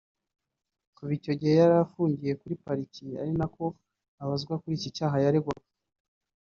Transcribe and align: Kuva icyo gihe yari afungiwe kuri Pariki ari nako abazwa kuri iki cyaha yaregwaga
Kuva 0.95 1.11
icyo 1.17 1.33
gihe 1.39 1.53
yari 1.61 1.73
afungiwe 1.85 2.33
kuri 2.41 2.55
Pariki 2.63 3.05
ari 3.21 3.33
nako 3.39 3.65
abazwa 4.23 4.53
kuri 4.61 4.73
iki 4.79 4.89
cyaha 4.97 5.17
yaregwaga 5.25 5.69